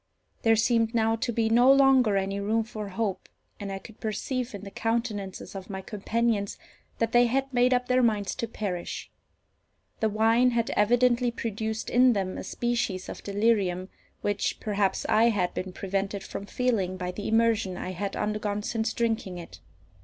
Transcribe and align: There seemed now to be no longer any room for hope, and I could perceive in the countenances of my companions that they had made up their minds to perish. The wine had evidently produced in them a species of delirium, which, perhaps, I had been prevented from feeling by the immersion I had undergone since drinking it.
There 0.41 0.55
seemed 0.55 0.95
now 0.95 1.15
to 1.17 1.31
be 1.31 1.47
no 1.47 1.71
longer 1.71 2.17
any 2.17 2.39
room 2.39 2.63
for 2.63 2.87
hope, 2.89 3.29
and 3.59 3.71
I 3.71 3.77
could 3.77 3.99
perceive 3.99 4.55
in 4.55 4.63
the 4.63 4.71
countenances 4.71 5.53
of 5.53 5.69
my 5.69 5.81
companions 5.83 6.57
that 6.97 7.11
they 7.11 7.27
had 7.27 7.53
made 7.53 7.71
up 7.71 7.87
their 7.87 8.01
minds 8.01 8.33
to 8.37 8.47
perish. 8.47 9.11
The 9.99 10.09
wine 10.09 10.49
had 10.57 10.71
evidently 10.71 11.29
produced 11.29 11.87
in 11.91 12.13
them 12.13 12.39
a 12.39 12.43
species 12.43 13.09
of 13.09 13.21
delirium, 13.21 13.89
which, 14.21 14.59
perhaps, 14.59 15.05
I 15.07 15.25
had 15.25 15.53
been 15.53 15.71
prevented 15.71 16.23
from 16.23 16.47
feeling 16.47 16.97
by 16.97 17.11
the 17.11 17.27
immersion 17.27 17.77
I 17.77 17.91
had 17.91 18.15
undergone 18.15 18.63
since 18.63 18.93
drinking 18.93 19.37
it. 19.37 19.59